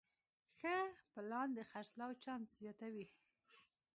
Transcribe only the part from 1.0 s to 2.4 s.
پلان د خرڅلاو